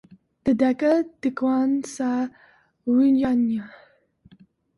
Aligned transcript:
Dedeka 0.43 0.89
dikwane 1.21 1.77
saa 1.95 2.23
w'unyanya. 2.91 3.63